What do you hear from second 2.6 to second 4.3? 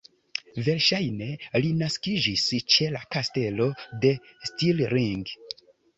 ĉe la Kastelo de